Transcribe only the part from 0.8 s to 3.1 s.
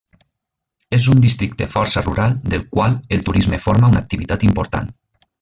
És un districte força rural del qual